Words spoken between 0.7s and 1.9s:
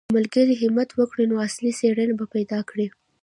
وکړي نو اصلي